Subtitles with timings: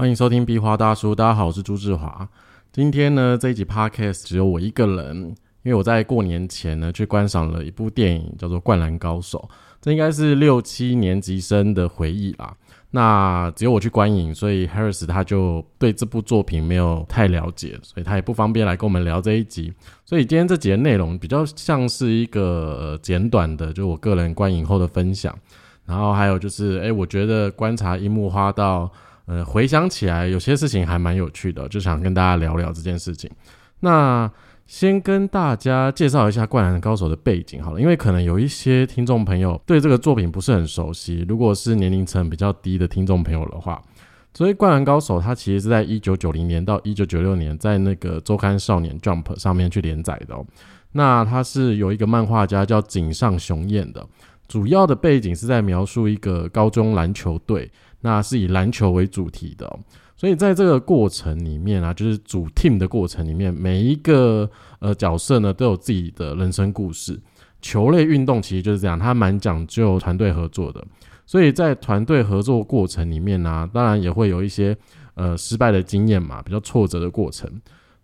[0.00, 2.26] 欢迎收听壁花大叔，大家好，我是朱志华。
[2.72, 5.14] 今天呢，这一集 podcast 只有我一个人，
[5.62, 9.46] 因为我在过年前呢去观赏了一部电影，叫做《灌篮高手》，
[9.78, 12.56] 这应该是六七年级生的回忆啦。
[12.92, 19.70] 那只有我去观影，所以 Harris 他就对这部作品没有太了解，所以他也不方便来跟我们聊这一集。
[20.06, 25.38] 所以今天这集的内容比较像是一个简短的，就我个人观影后的分享。
[25.84, 28.90] 然后还有就是，哎，我觉得观察樱木花道。
[29.30, 33.30] 呃，回想起来，有些事情还蛮有趣的，就想跟大家聊聊这件事情。
[33.78, 34.28] 那
[34.66, 41.24] 先跟大家介绍一下《灌篮高手》的背景好了，因为可能有一些听众朋友对这个作品不是很熟悉。
[41.28, 43.80] 如果是年龄层比较低的听众朋友的话，
[44.34, 50.44] 所以《灌篮高手》它其实是在一九九零年到一九九六年在那个周刊少年 Jump 上面去连载的哦。
[50.90, 54.04] 那它是有一个漫画家叫井上雄彦的，
[54.48, 57.70] 主要的背景是在描述一个高中篮球队。
[58.00, 59.78] 那是以篮球为主题的，
[60.16, 67.20] 所以在这个过程里面啊，就是主 team 的过程里面，每一个呃角色呢都有自己的人生故事。
[67.60, 70.82] 球类运动其实就是这样，它蛮讲究团队合作的。
[71.26, 74.76] 所以在团队合作过程里面呢，当然也会有一些
[75.14, 77.48] 呃失败的经验嘛，比较挫折的过程。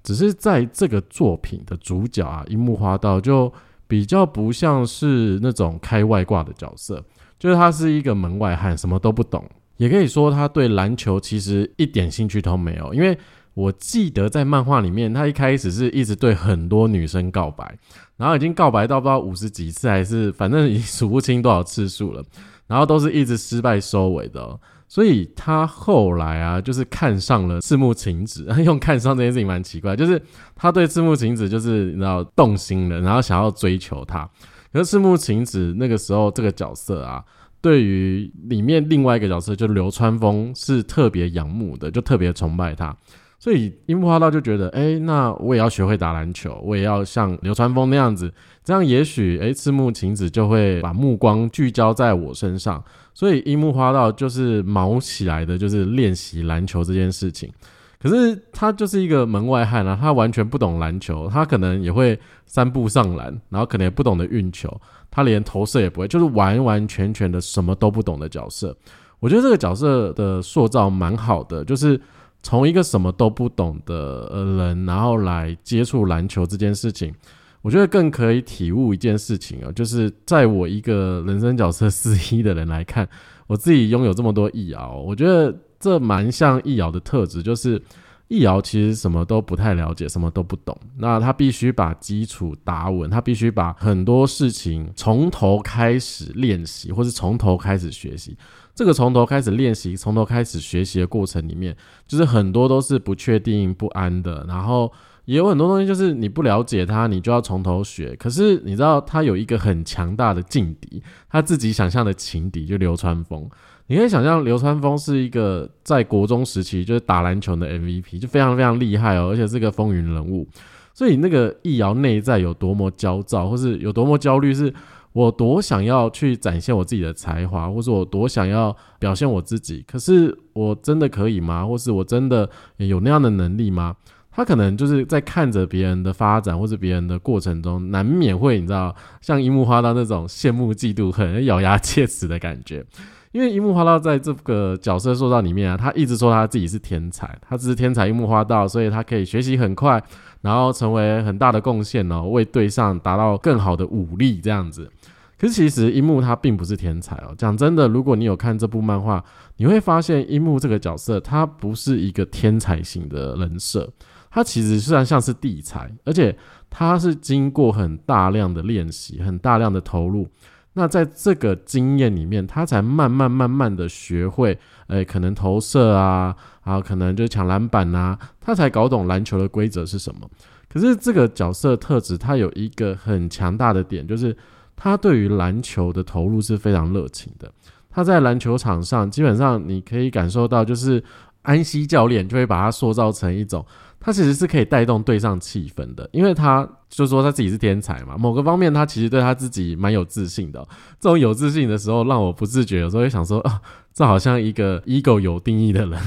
[0.03, 3.53] 只是在这个作品的主角啊，樱木花道就
[3.89, 7.03] 比较不像是那种开外挂的角色，
[7.39, 9.45] 就是他是一个门外汉，什么都不懂。
[9.77, 13.17] 也可以说他对篮球其实一点兴趣都没有，因为
[13.55, 17.79] 我记得在漫画里面，他一开始是一直对很多女生告白，
[18.17, 22.23] 然后已经告白到不知道五十几次，还是反正已经数不清多少次数了，
[22.67, 24.61] 然后都是一直失败收尾的。
[24.89, 30.21] 所以他后来啊，就是看上了赤木晴子， 用看上这件事情蛮奇怪，就是
[30.55, 34.29] 他对赤木晴子就是你知道动心了，然后想要追求她，
[34.73, 37.25] 可是赤木晴子那个时候这个角色啊。
[37.67, 42.97] 对于里面另外一个角色，就流川枫是特别仰慕的，就特别崇拜他，
[43.41, 52.81] 所以樱木花道就觉得，哎，那我也要学会打篮球，我也要像流川枫那样子，这样也许，哎，赤木晴子就会把目光聚焦在我身上，
[53.13, 57.51] 所以樱木花道就是毛起来的，就是练习篮球这件事情。
[57.99, 64.81] 可是他就是一个门外汉啊，他完全不懂篮球，他可能也会三步上篮，然后可能也不懂得运球。
[65.11, 68.77] 他连投射也不会，就是完完全全的什么都不懂的角色。
[69.19, 71.99] 我觉得这个角色的塑造蛮好的，就是
[72.43, 74.29] 从一个什么都不懂的
[74.59, 77.15] 人，然后来接触篮球这件事情，
[77.63, 83.09] 我觉得更可以体悟一件事情啊，就是在我一个人生角色四一的人来看，
[83.47, 87.83] 我自己拥有这么多易遥，我觉得这蛮像易遥的特质，就是。
[88.29, 90.77] 易遥其实什么都不太了解，什么都不懂。
[90.99, 98.37] 那他必须把基础打稳，他必须把很多事情从头开始练习，或是从头开始学习。
[98.75, 101.77] 这个从头开始练习、从头开始学习的过程里面，
[102.09, 104.45] 就是很多都是不确定、不安的。
[104.49, 104.93] 然后
[105.27, 108.17] 也有很多东西，就是你不了解他，你就要从头学。
[108.17, 113.49] 可是你知道，他有一个很强大的劲敌，他自己想象的情敌就流川枫。
[113.89, 120.49] 你可以想象流川枫是一个在国中时期就是打篮球的 MVP，就非常非常厉害哦，而且是个风云人物。
[120.95, 124.73] 所以那个易遥内在有多么焦躁，或是有多么焦虑，是
[125.13, 129.85] 我多想要去展现我自己的才华，或是我多想要表现我自己。
[129.87, 131.67] 可是我真的可以吗？
[131.67, 132.49] 或是我真的
[132.79, 133.97] 有那样的能力吗？
[134.37, 142.85] 他可能就是在看着别人的发展，或者别人的过程中，难免会你知道，像樱木花道那种羡慕、嫉妒、恨、咬牙切齿的感觉。
[143.33, 150.03] 因为樱木花道在这个角色塑造里面啊，他一直说他自己是天才，他只是天才樱木花道，所以他可以学习很快，
[150.43, 154.91] 然后成为很大的贡献哦，为队上达到更好的武力这样子。
[155.39, 159.23] 可是其实樱木他并不是天才哦，讲真的，如果你有看这部漫画，
[159.57, 163.91] 你会发现樱木这个角色他不是一个天才型的人设，
[164.37, 166.37] 他其实虽然像是地才，而且
[166.69, 170.29] 他是经过很大量的练习，很大量的投入。
[170.75, 174.59] 那在这个经验里面，他才慢慢慢慢的学会，
[174.89, 180.29] 诶，可能投射啊，啊可能就抢篮板啊，他才搞懂篮球的规则是什么。
[180.69, 184.37] 可是这个角色特质，他有一个很强大的点，就是
[184.77, 187.51] 他对于篮球的投入是非常热情的。
[187.91, 191.03] 他在篮球场上，基本上你可以感受到，就是
[191.41, 193.65] 安西教练就会把他塑造成一种，
[193.99, 198.17] 它其实是可以带动对上气氛的，因为它就说他自己是天才嘛。
[198.19, 200.67] 某个方面，他其实对他自己蛮有自信的。
[201.01, 203.61] 这种有自信的时候，让我不自觉有时候会想说啊。
[203.97, 205.99] 这好像一个 ego 有定义的人，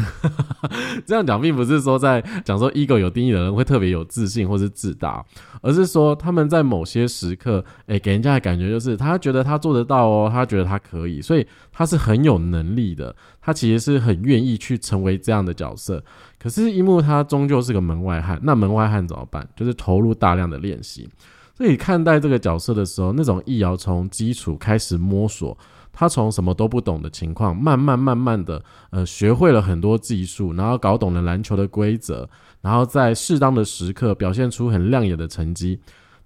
[1.07, 5.25] 这样讲并不是说在讲说 ego 有定义的人会特别有自信或是自大，
[5.63, 16.03] 而是说他们在某些时刻，诶，给人家的感觉就是他觉得他做得到哦，他觉得他可以，所以他是很有能力的，他其实是很愿意去成为这样的角色。
[16.37, 19.49] 可是樱木他终究是个门外汉，那门外汉怎么办？
[19.55, 21.09] 就是投入大量的力练习。
[21.57, 25.57] 所以看待这个角色的时候，那种易遥从基础开始摸索。
[25.91, 32.29] 他从什么都不懂的情况，慢慢慢慢的，呃，学会了很多技术，然后搞懂了篮球的规则，
[32.61, 35.77] 然后在适当的时刻表现出很亮眼的成绩。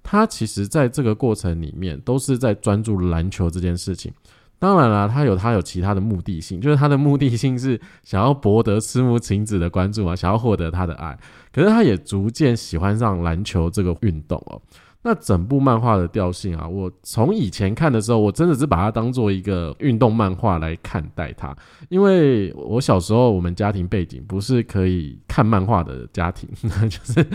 [0.03, 4.13] 他其实在这个过程里面，都是在专注篮球这件事情。
[4.59, 11.17] 当然了，他有他有其他的目的性，就是他的目的性是想要博得赤木晴子的关注啊，想要获得他的爱。
[11.51, 14.61] 可是他也逐渐喜欢上篮球这个运动哦。
[15.03, 21.55] 那整部漫画的调性啊，我从以前看的时候，我真的是把它当做一个运动漫画来看待它。
[21.89, 26.49] 因为我小时候我们家庭背景不是可以看漫画的家庭，
[26.87, 27.27] 就是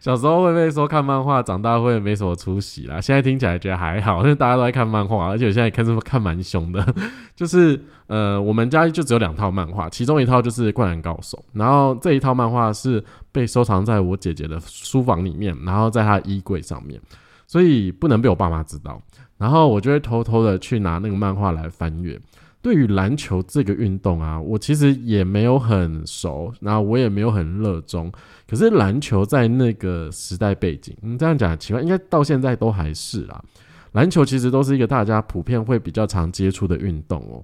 [0.00, 3.00] 小时候会被说看漫画，长大会没什么出息啦。
[3.00, 6.94] 现在听起来觉得还好，因为大家都在看漫画，而且我现在看是看蛮凶的，
[7.34, 7.82] 就是。
[8.12, 17.00] 呃，我们家就只有两套漫画，其中一套就是《灌篮高手》，然后这一套漫画是被收藏在我姐姐的书房里面，然后在她衣柜上面，
[17.46, 19.00] 所以不能被我爸妈知道。
[19.38, 22.20] 然后我就会偷偷的去拿那个漫画来翻阅。
[22.60, 28.12] 对于篮球这个运动啊，我其实也没有很熟，然后我也没有很热衷。
[28.46, 33.42] 可是篮球在那个时代背景，你这样讲奇怪，应该到现在都还是啦。
[33.92, 37.42] 篮球其实都是一个大家普遍会比较常接触的运动哦。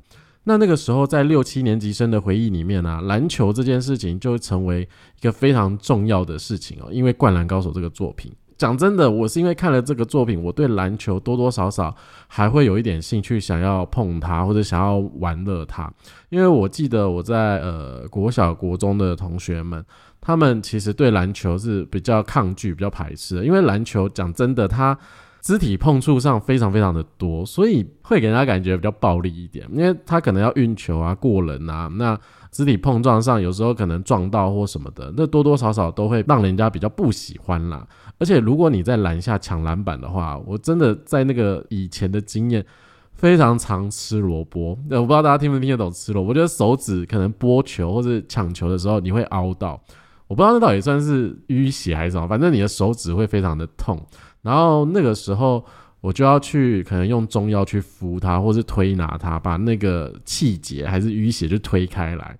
[0.48, 4.80] 那那个时候，在六七年级生的回忆里面呢，篮球这件事情就成为
[5.20, 6.88] 一个非常重要的事情哦。
[6.90, 11.94] 因为《灌篮高手》这个作品，讲真的，我是因为看了这个作品，我对篮球多多少少
[12.28, 15.92] 还会有一点兴趣，想要碰它或者想要玩乐它。
[16.30, 19.84] 因为我记得我在呃国小、国中的同学们，
[20.18, 24.98] 他们其实对篮球是比较抗拒、比较排斥的，因为篮球讲真的，它。
[25.40, 32.18] 肢体碰触上非常非常的多，所以会给人家感觉比较暴力一点，因为他可能要运球啊、过人啊，那
[32.50, 37.86] 肢体碰撞上有时候可能撞到或什么的，那多多少少都会让人家比较不喜欢啦。
[38.18, 42.64] 而且如果你在篮下抢篮板的话，我真的在那个以前的经验
[43.12, 44.76] 非常常吃萝卜。
[44.88, 49.80] 那我不知道大家听不听得懂吃萝卜，我觉得手指可能拨球或者抢球的时候你会凹到，
[50.26, 54.04] 我不知道那到底算是淤血还是什么，反正你的手指会非常的痛。
[54.42, 55.64] 然后那个时候，
[56.00, 62.38] 我就要去可能用中药去敷它，或是推拿它，把那个气结还是淤血就推开来。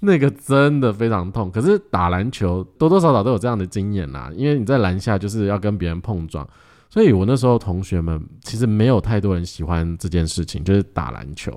[0.00, 1.50] 那个真的非常痛。
[1.50, 6.48] 可是打篮球多多少少都有这样的经验啦，因为你在篮下就是要跟别人碰撞，
[6.88, 11.52] 所以我那时候同学们其实没有太多人喜欢这件事情，就是打篮球，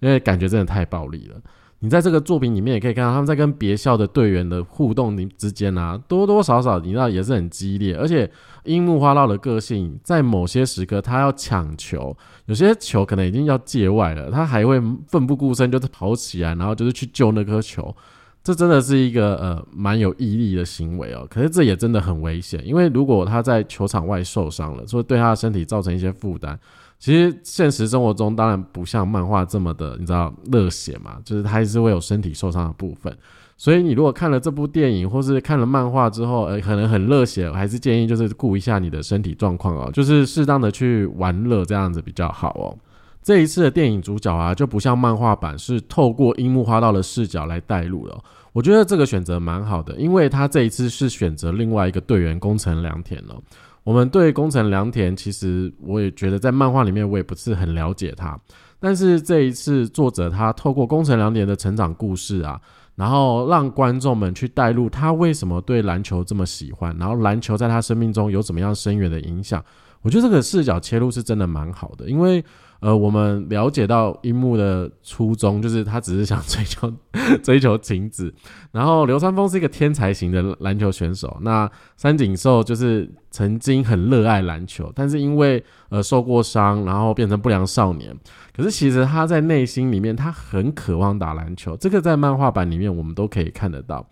[0.00, 1.40] 因为感觉真的太暴力了。
[1.80, 7.94] 你在这个作品里面也可以看到，他们在跟别校的队员的互动之间啊，多多少少你知道也是很激烈。
[7.94, 8.28] 而且
[8.64, 17.94] 樱木花道的个性，在某些时刻他要抢球，有些球可能已经要界外了，他还会奋不顾身就是跑起来，然后就是去救那颗球。
[18.42, 21.26] 这真的是一个呃蛮有毅力的行为哦。
[21.28, 26.58] 可是这也真的很危险，因为如果他在球场外受伤了，所以对他的身体造成一些负担。
[26.98, 33.16] 其实现实生活中当然不像漫画这么的，你知道热血嘛，就是他还是会有身体受伤的部分。
[33.58, 42.76] 所以你如果看了这部电影或是看了漫画之后，呃，可能很热血，我还是建议就是顾一下你的身体状况哦，就是适当的去玩乐这样子比较好哦。
[43.22, 48.22] 这一次的电影主角啊，就不像漫画版是透过樱木花道的视角来带路了。
[48.56, 53.36] 我觉得这个选择蛮好的，因为他这一次是选择另外一个队员工程良田了。
[53.84, 58.40] 我们对工程良田，其实我也觉得在漫画里面我也不是很了解他，
[58.80, 62.58] 但是这一次作者他透过工程良田的成长故事啊，
[62.94, 69.62] 然后让观众们去带入他为什么对篮球这么喜欢，然后篮球在他生命中有怎么样深远的影响，
[70.00, 72.42] 我觉得这个视角切入是真的蛮好的，因为。
[72.86, 76.92] 呃，我们了解到樱木的初衷，就是他只是想追求
[77.42, 78.32] 追求晴子。
[78.70, 88.16] 然后流川枫是一个天才型的篮球选手，那三井寿就是曾经很热爱篮球，但是因为呃受过伤，然后变成不良少年。
[88.56, 91.76] 可是其实他在内心里面，他很渴望打篮球。
[91.76, 94.08] 这个在漫画版里面我们都可以看得到。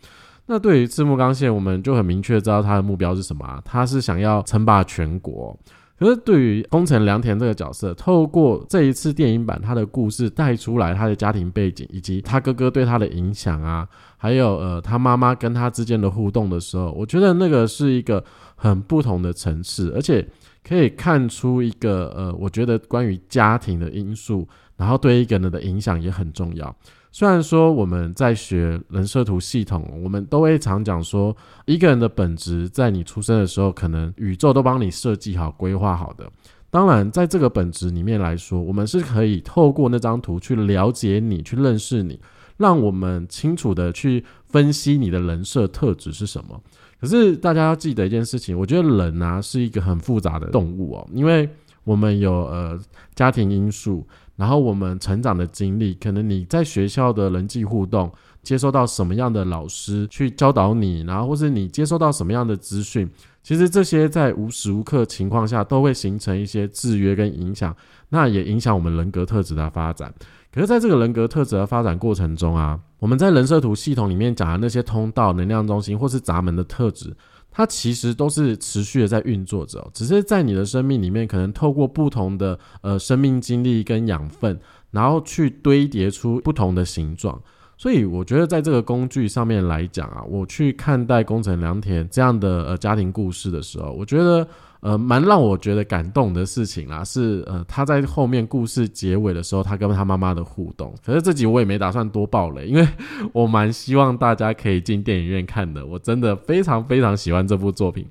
[0.47, 5.57] 那对于赤木刚宪，我们就很明确知道他的目标是什么，他是想要称霸全国。
[5.97, 18.23] 可是对于宫城良田这个角色，透过这一次电影版他的故事带出来他的家庭背景，以及他哥哥对他的影响啊，还有呃他妈妈跟他之间的互动的时候，我觉得那个是一个
[18.57, 20.27] 很不同的层次，而且
[20.67, 26.75] 可以看出一个呃，我觉得关于家庭的因素，然后对一个人的影响也很重要。
[27.15, 36.29] 虽然说我们在学人设图系统，我们都会常讲说，一个人的本质在你出生的时候，可能宇宙都帮你设计好、规划好的。
[36.71, 42.19] 当然，在这个本质里面来说，我们是可以透过那张图去了解你、去认识你，
[42.57, 46.61] 让我们清楚的去分析你的人设特质是什么。
[47.01, 51.49] 可是大家要记得一件事情，我觉得人啊是一个很复杂的动物哦，因为
[51.85, 52.77] 我们有呃
[53.15, 54.05] 家庭因素。
[54.37, 58.13] 然后我们成长的经历，可能你在学校的人际互动，
[58.43, 63.09] 接收到什么样的老师去教导你，然后或是你接收到什么样的资讯，
[63.43, 67.75] 其实这些在无时无刻情况下都会形成一些制约跟影响，
[68.09, 70.13] 那也影响我们人格特质的发展。
[70.53, 77.13] 可是，在这个人格特质的发展过程中啊，我们在人设图系统里面讲的那些通道、能量中心或是闸门的特质。
[77.55, 84.59] 它其实都是持续的在运作着，只是在你的生命里面，可能透过不同的呃生命经历跟养分，
[84.91, 87.41] 然后去堆叠出不同的形状。
[87.79, 94.47] 所以我觉得在这个工具上面来讲啊，我去看待工程良田这样的呃家庭故事的时候，我觉得。
[94.85, 100.95] 呃，蛮让我觉得感动的事情啦，是呃，他在后面故事结尾的时候，他跟他妈妈的互动。
[101.03, 102.87] 可是这集我也没打算多爆雷，因为
[103.33, 105.87] 我蛮希望大家可以进电影院看的。
[105.87, 108.07] 我真的非常非常喜欢这部作品。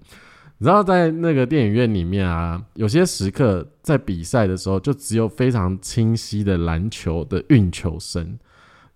[0.58, 8.40] 你知道，在那个电影院里面啊，有些时刻在比赛的时候，就只有非常清晰的篮球的运球声。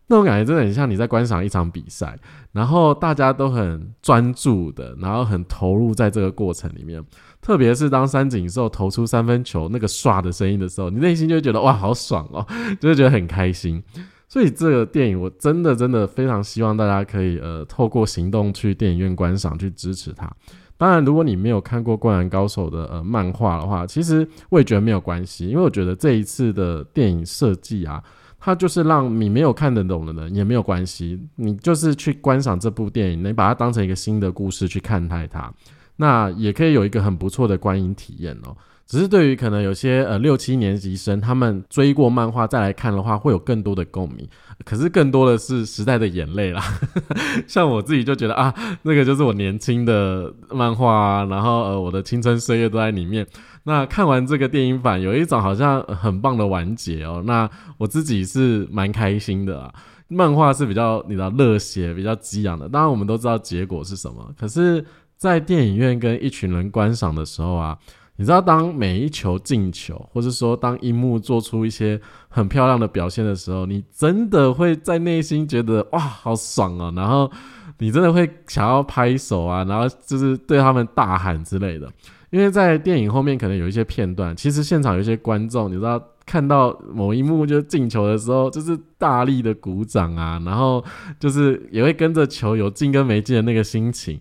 [0.07, 2.17] 那种感觉真的很像你在观赏一场比赛，
[2.53, 7.03] 然后大家都很专注的，然后很投入在这个过程里面。
[7.41, 12.45] 特别是当三井寿投出三分球那个唰的声音的时候，你内心就会觉得哇，好爽哦，
[12.81, 13.81] 就会觉得很开心。
[14.27, 20.29] 所以这个电影我真的真的非常希望大家可以呃透过行动去电影院观赏，去支持它。
[20.75, 28.03] 当然，如果你没有看过《灌篮高手》的呃漫画的话，其实我也觉得没有关系，因为我觉得这一次的电影设计啊。
[28.39, 35.51] 它就是让你没有看得懂的人也没有关系，你就是去观赏这部电影，你把它当成一个新的故事去看待它，
[35.97, 38.55] 那也可以有一个很不错的观影体验哦。
[38.85, 44.25] 只是对于可能有些呃六七年级生，他们追过漫画再来看的话，会有更多的共鸣。
[44.63, 46.63] 可是更多的是时代的眼泪啦。
[47.45, 53.27] 像我自己就觉得啊，那个就是我年轻的漫画啊，然后呃我的青春岁月都在里面。
[53.63, 57.21] 那看完这个电影版，有一种好像很棒的完结哦。
[57.25, 59.73] 那我自己是蛮开心的啊。
[60.07, 64.33] 漫画是比较你的热血、比较激昂的，当然我们都知道结果是什么。
[64.39, 64.85] 可是，
[65.17, 67.77] 在电影院跟一群人观赏的时候啊。
[68.19, 76.91] 你知道，当每一球进球，或者说当樱木做出一些很漂亮的表现的时候，你真的会在内心觉得哇，好爽啊！
[76.95, 77.31] 然后
[77.77, 81.87] 你真的会想要拍手啊，然后就是对他们大喊之类的。
[82.31, 90.83] 因为在电影后面可能有一些片段，其实现场有一些观众，你知道看到某一幕就进球的时候，就是大力的鼓掌啊，然后
[91.19, 94.19] 就是也会跟着球有进跟没进的那个心情。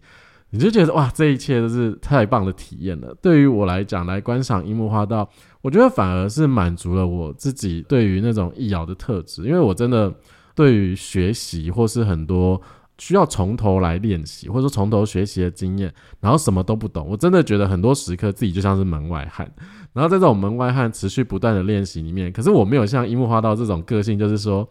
[0.50, 3.14] 你就觉得哇，这一切都是太棒的体验了。
[3.20, 5.28] 对于我来讲，来观赏樱木花道，
[5.60, 9.42] 我觉得反而是满足了我自己对于那种易遥的特质。
[9.42, 10.14] 因为我真的
[10.54, 12.60] 对于学习或是很多
[12.96, 19.50] 需要从头来练习，或者说从头学习的经验，然后什么都不懂，我真的觉得很多时刻自己就像是门外汉。
[19.92, 24.66] 然后在这种门外汉持续不断的练习里面，可是我没有像樱木花道这种个性，就是说。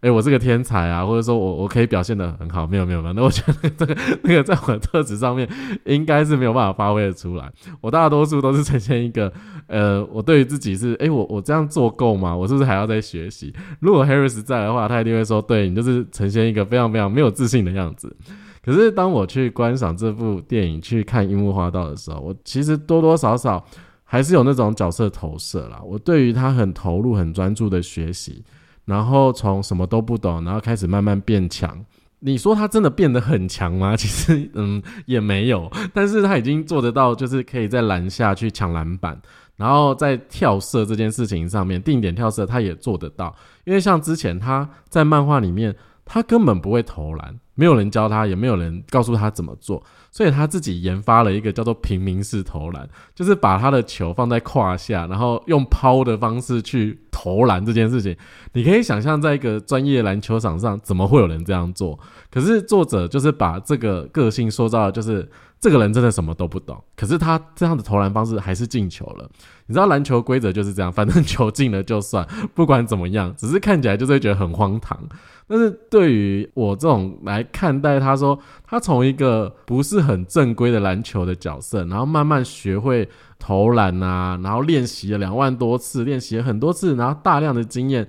[0.00, 5.46] 哎，我是个天才啊，或者说我我可以表现的很好，没有没有没有，那我觉得这个那个在我的特质上面
[5.84, 7.52] 应该是没有办法发挥的出来。
[7.82, 9.30] 我大多数都是呈现一个，
[9.66, 12.34] 呃，我对于自己是，哎，我我这样做够吗？
[12.34, 13.52] 我是不是还要再学习？
[13.80, 18.16] 如果 Harris 在的话，他一定会说，对你就是呈现一个非常非常没有自信的样子。
[18.64, 23.62] 可是当我去观赏这部电影，去看樱木花道的时候，我其实多多少少
[24.04, 25.78] 还是有那种角色投射啦。
[25.84, 28.42] 我对于他很投入、很专注的学习。
[28.84, 31.84] 然后从什么都不懂，然后开始慢慢变强。
[32.22, 33.96] 你说他真的变得很强吗？
[33.96, 35.70] 其实，嗯，也没有。
[35.94, 39.18] 但是他已经做得到，就是可以在篮下去抢篮板，
[39.56, 43.34] 然后在跳射这件事情上面，定点跳射他也做得到。
[43.64, 49.82] 因为像之前他在漫画里面，他根本不会投篮，没有人教他，也没有人告诉他怎么做。
[50.10, 58.16] 所以他自己研发了一个叫做平民式投篮，就是把他的球放在胯下，然后用抛的方式去投篮这件事情。
[58.54, 61.96] 你可以想象，在一个专业篮球场上，怎么会有人这样做？
[62.30, 69.28] 可是作者就是把这个个性塑造，就是这个人真的什么都不懂，可是他这样的投篮方式还是进球了。
[69.66, 74.98] 你知道篮球规则就是这样，反正球进了就算， 不管怎么样，只是看起来就是会觉得很荒唐。
[75.46, 83.06] 但是对于我这种来看待，他说他从一个不是很正规的篮球的角色，然后慢慢学会
[83.38, 88.08] 投篮啊，然后练习了两万多次，练习了很多次，然后大量的经验。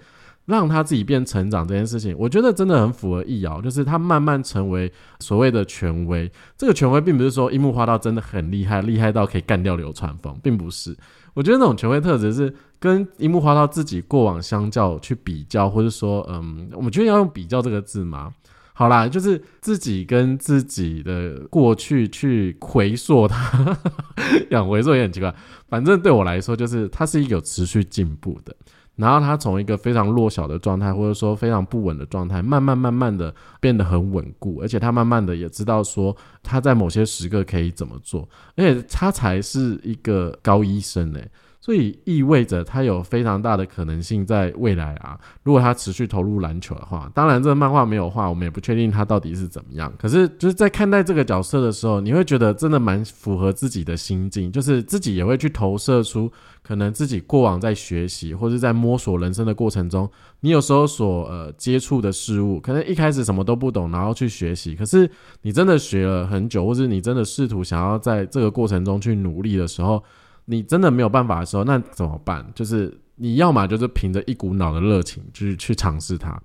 [0.52, 6.30] 让他自己变成长这件事情，我觉得真的很符合易遥，就是他慢慢成为所谓的权威。
[6.58, 10.96] 这个权威并不是说樱木花道真的很厉害，厉害到可以干掉流川枫，并不是。
[11.34, 18.34] 我觉得那种权威特质是跟樱木花道自己过往相较去比较，或者说，嗯，我们觉得要用比较这个字吗？
[18.74, 23.78] 好啦，就是自己跟自己的过去去回溯他，
[24.50, 25.34] 养回溯也很奇怪。
[25.70, 28.56] 反正对我来说，就是他是一个有持续进步的。
[29.02, 41.30] 然后他从一个非常弱小的状态，或者说非常不稳的状态，慢慢慢慢的变得很稳固，而且他慢慢的也知道说他在某些时刻可以怎么做，而且他才是一个高医生诶。
[41.62, 49.94] 所以意味着他有非常大的可能性在未来啊，如果他持续投入篮球的话，当然这个漫画没有画，我们也不确定他到底是怎么样。
[50.00, 56.32] 可是就是在看待这个角色的时候，你会觉得真的蛮符合自己的心境，就是自己也会去投射出
[56.64, 65.08] 可能自己过往在学习或者在摸索人生的过程中，你有时候所呃接触的事物，可能一开始什么都不懂，然后去学习，可是
[65.44, 70.04] 你真的学了很久，或者你真的试图想要在这个过程中去努力的时候。
[70.46, 72.46] 你真的没有办法的时候，那怎么办？
[72.56, 76.38] 就是你要么就是凭着一股脑的热情去去尝试它，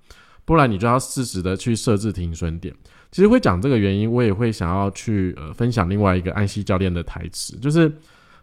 [0.45, 2.73] 不然你就要适时的去设置停损点。
[3.11, 7.91] 其实会讲这个原因，我也会想要去呃分享另外一个安西教练的台词，就是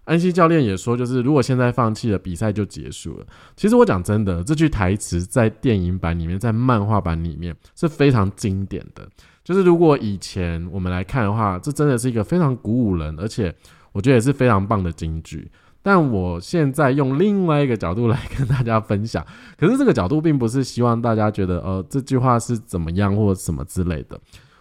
[0.04, 3.26] 安西教练也说，就是如果现在放弃了，比赛就结束了。
[3.56, 9.08] 其实我讲真的，这句台词在电影版里面，在漫画版里面是非常经典的。
[9.44, 13.54] 就是如果以前我们来看的话，这真的是一个非常鼓舞人，而且。
[13.94, 15.48] 我觉得也是非常棒的金句，
[15.80, 19.24] 但我现在用另外一个角度来跟大家分享。
[19.56, 24.20] 可是这个角度并不是希望大家觉得，呃，这句话是怎么样或什么之类的。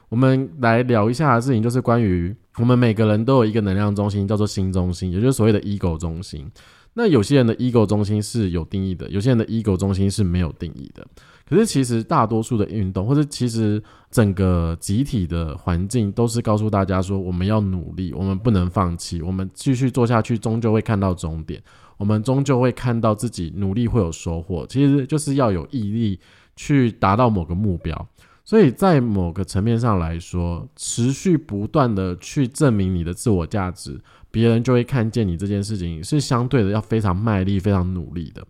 [0.10, 6.48] 我们来聊一下的事情，就是关于我们每个人都有一个能量中心，叫做心中心，也就是所谓的 ego 中心。
[6.94, 11.06] 那有些人的 ego 中心是有定义的，有些人的 ego 中心是没有定义的。
[11.46, 21.62] 可是其实大多数的运动，或者其实整个集体的环境，都是告诉大家说，我们要努力，我们不能放弃，我们继续做下去，终究会看到终点，
[21.98, 24.66] 我们终究会看到自己努力会有收获。
[24.68, 26.20] 其实就是要有毅力
[26.56, 28.08] 去达到某个目标。
[28.46, 34.00] 所以在某个层面上来说，持续不断的去证明你的自我价值，
[34.34, 38.44] 别人就会看见你这件事情是相对的要非常卖力、非常努力的。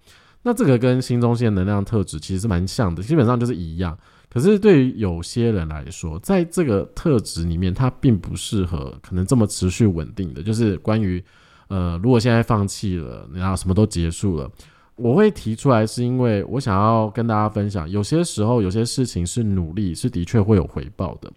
[0.44, 3.98] 那这个跟心中心的能量特质其实是蛮像的，基本上就是一样。
[4.30, 10.42] 可是对于有些人来说，在这个特质里面，它并不适合可能这么持续稳定的。
[10.42, 11.22] 就是关于，
[11.68, 14.50] 呃，如果现在放弃了，然后什么都结束了，
[14.96, 21.30] 我会提出来，是因为我想要跟大家分享，有些时候有些事情是努力是的确会有回报的，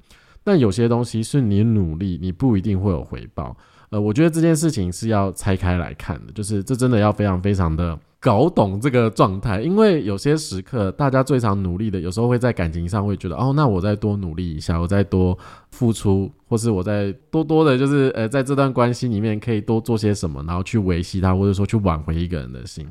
[0.45, 3.57] 但有些东西是你努力你不一定会有回报。
[3.91, 7.99] 呃，我觉得这件事情是要拆开来看的，就是这真的要非常非常的。
[8.19, 15.39] 搞懂这个状态，因为有些时刻，大家最常努力的，有时候会在感情上会觉得，哦，那我再多努力一下，我再多
[15.71, 22.89] 付出，或是我再多多的，就是呃，在这段关系里面可以多做些什么，然后去维系他，或者说去挽回一个人的心。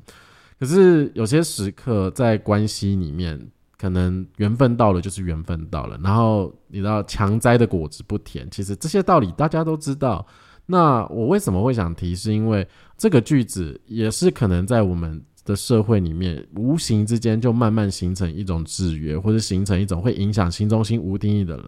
[0.58, 3.38] 可是有些时刻在关系里面，
[3.78, 10.26] 可能缘分到了就是缘分到了，然后你知道强摘的果子不甜，其实这些道理大家都知道。
[10.66, 12.16] 那我为什么会想提？
[12.16, 21.66] 是因为这个句子也是可能在我们的社会里面，无形之间就慢慢形成一种制约，或者形成一种会影响心中心无定义的人。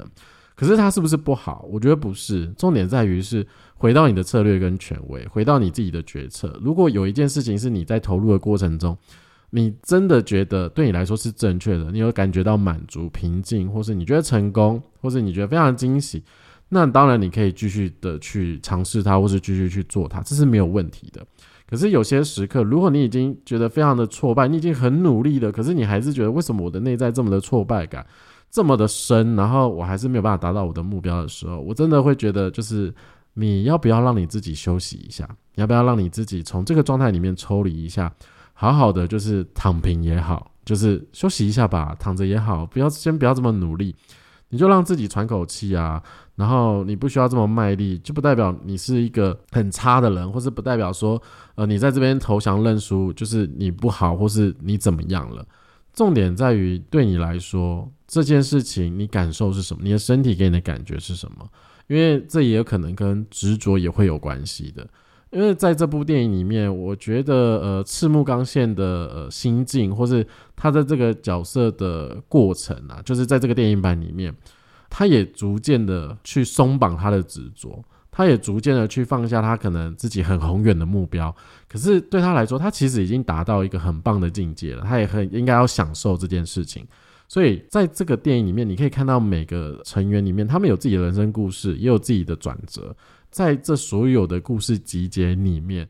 [0.55, 1.67] 可是他是不是不好？
[1.71, 2.47] 我觉得不是。
[2.57, 6.59] 重点在于是回到你的策略跟权威，回到你自己的决策。
[6.63, 8.97] 如果有一件事情是你在投入的过程中，
[9.51, 16.23] 你真的觉得对你来说是正确的，你有感觉到满足、平静，或是你觉得成功，或是你觉得非常惊喜。
[16.69, 21.25] 那当然，你可以继续的去尝试它，或是继续去做它，这是没有问题的。
[21.69, 28.05] 可是有些时刻，如果你已经觉得非常的挫败，你已经很努力了，可是你还是觉得为什么我的内在这么的挫败感
[28.49, 32.93] 这么的深，然后我还是没有办法达到我的目标的时候，我真的会觉得，就是
[33.33, 35.27] 你要不要让你自己休息一下？
[35.55, 38.13] 要不要让你自己从这个状态里面抽离一下，
[38.53, 43.95] 好好的就是躺平也好，就是休息一下吧，躺着也好，不要先不要这么努力。
[44.49, 46.01] 你就让自己喘口气啊，
[46.37, 51.21] 然后你不需要这么卖力，就不代表你是一个很差的人，或是不代表说，
[51.55, 55.45] 呃，你在这边投降认输就是你不好，或是你怎么样了。
[55.93, 61.45] 重点在于对你来说这件事情你感受是什么，你的身体给你的感觉是什么？
[61.87, 64.87] 因为这也有可能跟执着也会有关系的。
[65.29, 74.33] 因为在这部电影里面，我觉得呃，赤木刚宪的呃心境，或是他的这个角色的过程啊，就是在这个电影版里面，
[74.89, 81.35] 他也逐渐的去松绑他的执着，他也逐渐的去放下他可能自己很宏远的目标。
[81.67, 86.85] 可是对他来说，他其实已经达到一个很棒的境界了，他也很应该要享受这件事情。
[87.27, 92.95] 所以在这个电影里面，你可以看到每个成员里面，他们有自己的人生故事，也有自己的转折。
[93.29, 95.87] 在这所有的故事集结里面，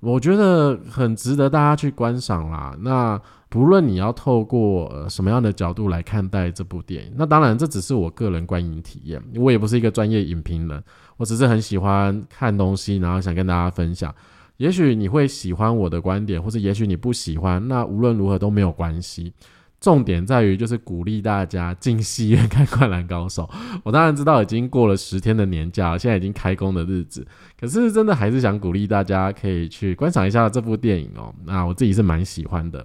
[0.00, 2.74] 我觉得很值得大家去观赏啦。
[2.80, 10.82] 那不论你要透过呃什么样的角度来看待这部电影，那当然这只是我个人观影体验，我也不是一个专业影评人，
[11.16, 14.14] 我只是很喜欢看东西，然后想跟大家分享。
[14.58, 19.32] 也许你会喜欢我的观点，或者也许你不喜欢，那无论如何都没有关系。
[19.80, 23.44] 重点在于，就是鼓励大家进戏院看《灌篮高手》。
[23.84, 27.24] 我当然知道已经过了十天的年假，现在已经开工的日子，
[27.58, 31.32] 可是真的还是想鼓励大家可以去观赏一下这部电影哦。
[31.44, 32.84] 那我自己是蛮喜欢的，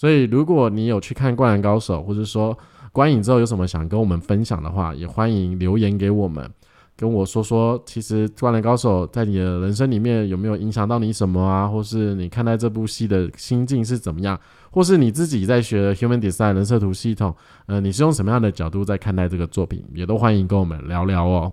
[0.00, 2.56] 所以如果你有去看《灌篮高手》，或者说
[2.90, 6.50] 观影之后有什么想跟我们分享的话，也欢迎留言给我们。
[6.96, 11.68] 跟我说说，其实《灌篮高手》在你的人生里面有没有影响到你什么啊？
[11.68, 14.40] 或是你看待这部戏的心境是怎么样？
[14.70, 17.36] 或是你自己在学 Human Design 人设图系统，
[17.66, 19.84] 呃，你是用什么样的角度在看待这个作品？
[19.94, 21.52] 也都欢迎跟我们聊聊哦。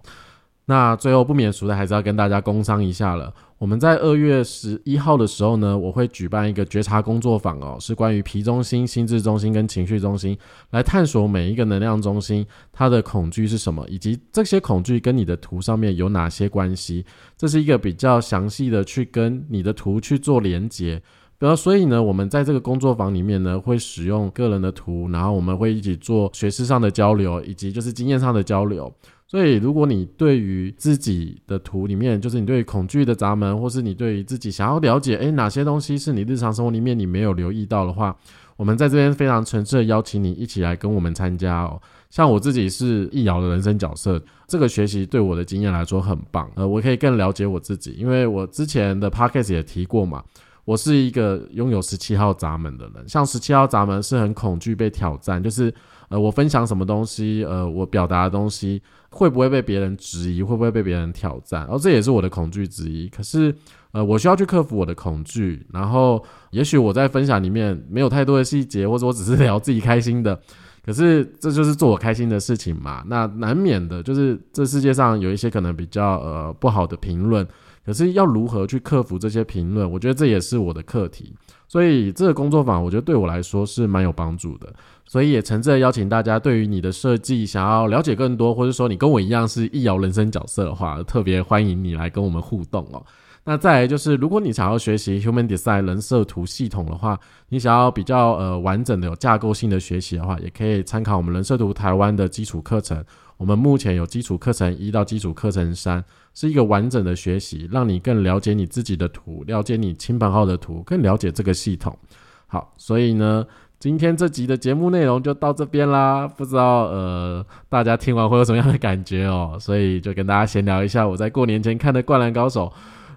[0.70, 3.34] 那最后不免俗的，还是要跟大家工商一下了。
[3.58, 10.38] 我们在二月十一号的时候呢，我会举办一个觉察工作坊哦，是关于皮中心、心智中心跟情绪中心，
[10.72, 17.06] 来探索每一个能量中心它的恐惧是什么，以及这些恐惧跟你的图上面有哪些关系。
[17.38, 21.02] 这是一个比较详细的去跟你的图去做连接。
[21.40, 28.92] 然后，所以呢，我们在这个工作坊里面呢，会使用个人的图，然后我们会一起做学识上的交流，以及就是经验上的交流。
[29.28, 38.16] 所以，如果你对于自己的图里面，就是你对恐惧的闸门，或是你对于自己想要了解，诶，哪些东西是你日常生活里面你没有留意到的话，
[38.56, 41.82] 我们在这边非常诚挚的邀请你一起来跟我们参加哦。
[42.10, 50.24] 像我自己是易遥的人生角色，这个学习对我的经验来说很棒，呃，我可以更了解我自己，因为我之前的 podcast 也提过嘛。
[50.64, 55.74] 我是一个拥有十七号闸门的人，像十七号闸门是很恐惧被挑战，就是
[56.10, 63.08] 呃，我分享什么东西，呃，我表达的东西会不会被别人质疑，会不会被别人挑战，然后这也是我的恐惧之一。
[63.10, 63.54] 可是
[63.92, 70.40] 呃，我需要去克服我的恐惧，然后也许我在分享里面没有太多的细节，或者我只是 聊自己开心的，
[70.86, 73.04] 可是这就是做我开心的事情嘛。
[73.08, 77.46] 那难免的就是这世界上有一些可能比较呃不好的评论。
[77.86, 79.90] 可是要如何去克服这些评论？
[79.90, 81.34] 我觉得这也是我的课题。
[81.68, 84.74] 所以这个工作坊，我觉得对我来说是蛮有帮助的。
[85.06, 93.02] 所以也诚挚的邀请大家，对于你的设计想要了解更多，或者说你跟我一样是易遥人生角色的话，特别欢迎你来跟我们互动哦。
[93.46, 103.02] 那再来就是，如果你想要学习 Human Design 人设图系统的话，你想要比较呃完整的有架构性的学习的话，也可以参考我们人设图台湾的基础课程。
[103.38, 106.04] 我们目前有基础课程一到基础课程三。
[106.34, 111.98] 是一个完整的学习，让你更了解你自己的图，了解你亲朋好友的图，更了解这个系统。
[112.46, 113.44] 好，所以呢，
[113.80, 116.28] 今天这集的节目内容就到这边啦。
[116.28, 119.58] 不知道呃，大家听完会有什么样的感觉哦？
[119.60, 122.68] 所以就跟大家闲聊一下我在过年前看的《灌篮高手》，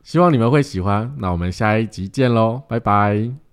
[0.02, 1.14] 希望你们会喜欢。
[1.18, 3.49] 那我们下一集见喽，拜拜。